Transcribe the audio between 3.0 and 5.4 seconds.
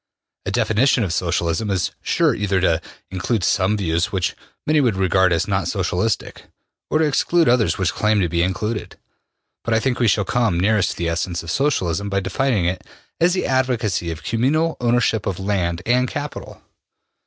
include some views which many would regard